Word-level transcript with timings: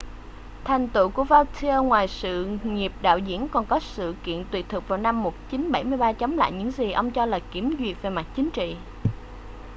thành 0.63 0.87
tựu 0.87 1.09
của 1.09 1.23
vautier 1.23 1.81
ngoài 1.83 2.07
sự 2.07 2.57
nghiệp 2.63 2.91
đạo 3.01 3.17
diễn 3.17 3.47
còn 3.47 3.65
có 3.65 3.79
sự 3.79 4.15
kiện 4.23 4.45
tuyệt 4.51 4.65
thực 4.69 4.87
vào 4.87 4.97
năm 4.97 5.23
1973 5.23 6.13
chống 6.13 6.37
lại 6.37 6.51
những 6.51 6.71
gì 6.71 6.91
ông 6.91 7.11
cho 7.11 7.25
là 7.25 7.39
kiểm 7.51 7.75
duyệt 7.79 7.97
về 8.01 8.09
mặt 8.09 8.25
chính 8.35 8.49
trị 8.51 8.75